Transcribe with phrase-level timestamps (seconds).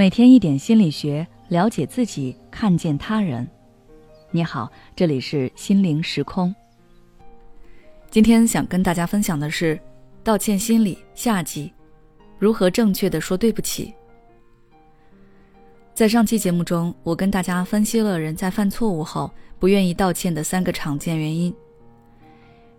[0.00, 3.46] 每天一点心理学，了解自己，看见他人。
[4.30, 6.54] 你好，这里是心灵时空。
[8.10, 9.78] 今天想跟大家分享的是
[10.24, 11.70] 道歉心理下集，
[12.38, 13.92] 如何正确的说对不起。
[15.92, 21.54] 在上期节目中，我跟大家分析了人在犯错误后不愿意道歉的三个常见原因：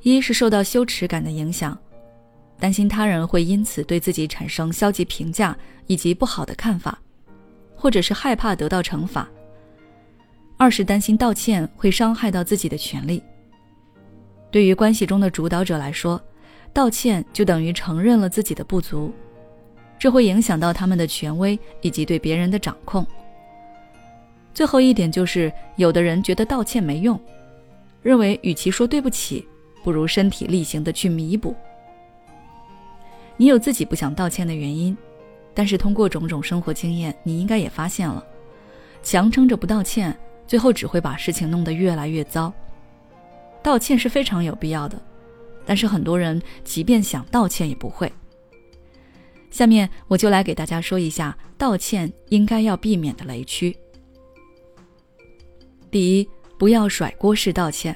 [0.02, 1.78] 一是受到羞耻感的影响，
[2.58, 7.00] 担心他人会因此对自己产生消极评价以及不好的看法。
[7.82, 9.28] 或者是害怕得到惩罚。
[10.56, 13.24] 二是担心道歉会伤害到自己的权利。
[14.52, 16.22] 对于关系中的主导者来说，
[16.72, 19.12] 道歉就等于承认了自己的不足，
[19.98, 23.04] 这会影响到他们的权威以及对别人的掌控。
[24.54, 27.20] 最后一点就是，有的人觉得道歉没用，
[28.04, 29.48] 认为与其说对不起，
[29.84, 31.56] 不如身体力行的去弥补。
[33.38, 34.96] 你有自己不想道歉的原因。
[35.54, 38.26] 但是通过种种生活经验，你应该也发现了，
[39.04, 40.18] 强撑着不道歉，
[40.48, 42.52] 最后只会把事情弄得越来越糟。
[43.64, 45.00] 道歉是非常有必要的，
[45.66, 48.12] 但是很多人即便想道歉也不会。
[49.50, 53.76] 下面我就来给大家说一下道歉应该要避免的雷区。
[55.92, 57.96] 第一，不要甩锅式道歉。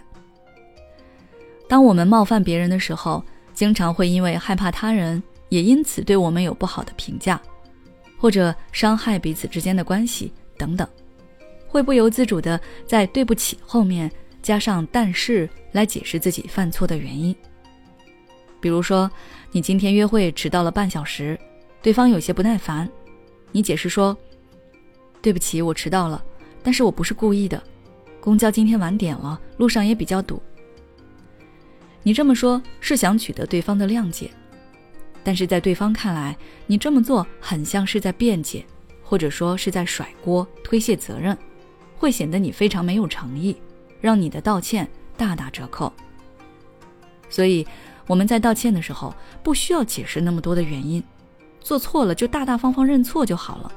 [1.68, 5.24] 当我们冒犯别人的时候，经常会因为害怕他人。
[5.50, 7.42] 也因此对我们有不好的评价，
[8.18, 10.88] 或者伤害彼此之间的关系等等，
[11.68, 17.36] 会不由自主的在“对不起”后面加上“但是”来解释自己犯错的原因。
[18.60, 19.10] 比如说，
[19.52, 21.40] 你今天约会迟到了半小时，
[21.82, 22.90] 对方有些不耐烦，
[23.52, 24.18] 你解释说
[25.22, 26.24] ：“对不起，我迟到了，
[26.64, 27.62] 但是我不是故意的，
[28.20, 30.42] 公交今天晚点了，路上也比较堵。”
[32.02, 34.32] 你这么说，是想取得对方的谅解。
[35.26, 36.38] 但是在对方看来，
[36.68, 38.64] 你这么做很像是在辩解，
[39.04, 41.36] 或者说是在甩锅、推卸责任，
[41.98, 43.58] 会显得你非常没有诚意，
[44.00, 44.88] 让你的道歉
[45.18, 45.92] 大打折扣。
[47.28, 47.66] 所以
[48.06, 51.04] 我们在道歉的时候，不需要解释那么多的原因，
[51.60, 53.72] 做错了就大大方方认错就好了。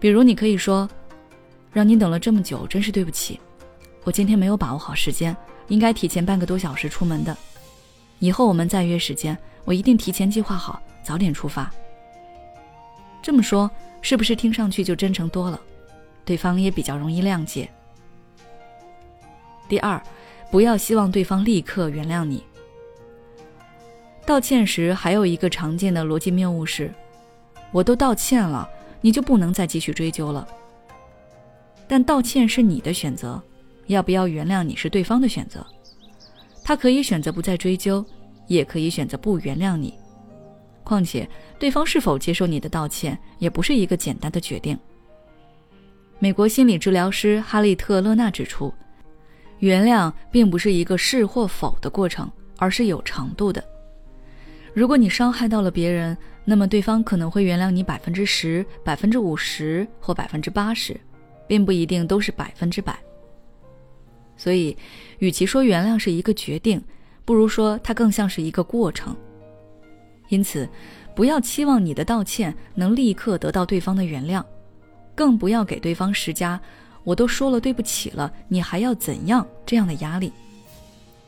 [0.00, 0.88] 比如你可以说
[1.74, 3.38] ：“让你等了这么久，真是对不起，
[4.02, 5.36] 我今天没有把握好时间，
[5.68, 7.36] 应该提前半个多小时出门的，
[8.18, 11.68] 以后我们再约时间。”我一定提前计划好，早点出发。
[13.20, 13.68] 这么说，
[14.00, 15.60] 是不是听上去就真诚多了？
[16.24, 17.68] 对方也比较容易谅解。
[19.68, 20.00] 第二，
[20.52, 22.44] 不要希望对方立刻原谅你。
[24.24, 26.94] 道歉时还有一个常见的逻辑谬误是：
[27.72, 28.68] 我都道歉了，
[29.00, 30.46] 你就不能再继续追究了。
[31.88, 33.42] 但道歉是你的选择，
[33.88, 35.66] 要不要原谅你是对方的选择，
[36.66, 38.04] 他可以选择不再追究。
[38.48, 39.92] 也可以选择不原谅你，
[40.84, 41.28] 况且
[41.58, 44.78] 对方是否接受你的道歉，也不是一个简单的决定。
[46.20, 48.72] 美国心理治疗师哈利特·勒纳指出，
[49.58, 53.60] 原谅并不是一个是或否的过程，而是有程度的。
[54.72, 60.96] 如果你伤害到了别人，那么对方可能会原谅你百分之十、百分之五十或百分之八十，
[61.48, 62.96] 并不一定都是百分之百。
[64.36, 64.76] 所以，
[65.18, 66.82] 与其说原谅是一个决定，
[67.24, 69.16] 不如说，它更像是一个过程。
[70.28, 70.68] 因此，
[71.14, 74.44] 不要期望你的道歉能立刻得到对方的原谅，
[75.14, 76.60] 更不要给对方施加
[77.04, 80.32] “我都说了对不起了，你还要怎样”这样的压力。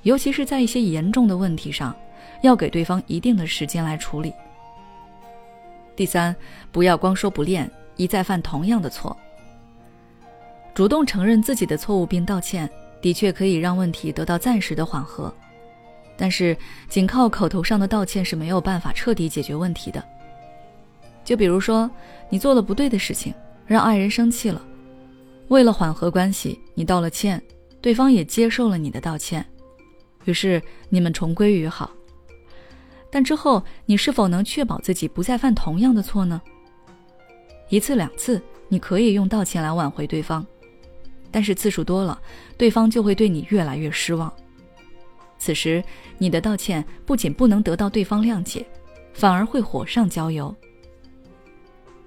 [0.03, 1.95] 尤其是在一些严重的问题上，
[2.43, 4.33] 要给对方一定的时间来处理。
[5.97, 6.35] 第三，
[6.71, 9.17] 不要光说不练，一再犯同样的错。
[10.75, 15.33] 主动承认自己的错误并道歉，的确可以让问题得到暂时的缓和。
[16.17, 16.57] 但是，
[16.89, 20.03] 仅靠口头上的道歉是没有办法彻底解决问题的。
[21.25, 21.89] 就比如说，
[22.29, 23.33] 你做了不对的事情，
[23.67, 24.61] 让爱人生气了，
[25.49, 27.41] 为了缓和关系，你道了歉，
[27.81, 29.45] 对方也接受了你的道歉，
[30.25, 31.91] 于是你们重归于好。
[33.11, 36.43] 但之后，你是否能确保自己不再犯同样的错呢？
[37.69, 40.45] 一次两次，你可以用道歉来挽回对方，
[41.31, 42.21] 但是次数多了，
[42.57, 44.33] 对方就会对你越来越失望。
[45.39, 45.83] 此时，
[46.19, 48.67] 你的道歉不仅不能得到对方谅解，
[49.13, 50.55] 反而会火上浇油。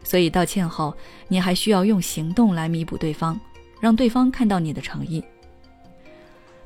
[0.03, 0.93] 所以，道歉后
[1.27, 3.39] 你还需要用行动来弥补对方，
[3.79, 5.23] 让对方看到你的诚意。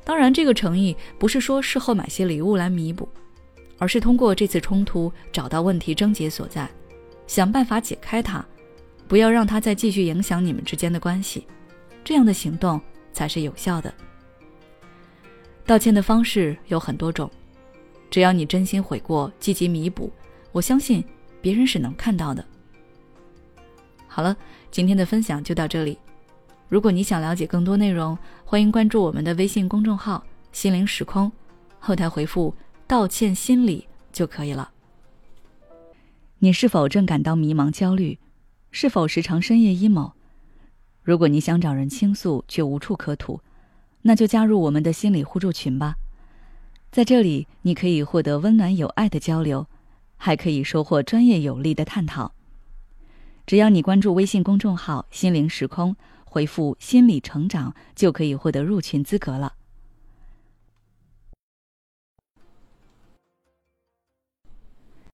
[0.02, 3.08] 当然，这个诚意不是说事后买些礼物来弥补，
[3.78, 6.68] 而是通过这次冲突找到问题症结所在，
[7.26, 8.44] 想办法解开它，
[9.06, 11.46] 不要让它再继续影响你们之间的关系。
[12.06, 12.80] 这样的行动
[13.12, 13.92] 才是有效的。
[15.66, 17.28] 道歉的方式有很多种，
[18.08, 20.08] 只要你真心悔过、积极弥补，
[20.52, 21.04] 我相信
[21.42, 22.46] 别人是能看到的。
[24.06, 24.36] 好了，
[24.70, 25.98] 今天的分享就到这里。
[26.68, 31.30] 如果你想了解更多内容，欢迎关注我们的微信公众号“心灵时空”，
[31.80, 32.54] 后台回复
[32.86, 34.70] “道歉心理”就可以了。
[36.38, 38.16] 你是否正感到迷茫、焦虑？
[38.70, 40.12] 是否时常深夜 emo？
[41.06, 43.40] 如果你想找人倾诉却无处可吐，
[44.02, 45.94] 那就加入我们的心理互助群吧。
[46.90, 49.68] 在这里，你可以获得温暖有爱的交流，
[50.16, 52.32] 还可以收获专业有力的探讨。
[53.46, 55.94] 只要你关注微信公众号“心灵时空”，
[56.26, 59.52] 回复“心理成长”，就可以获得入群资格了。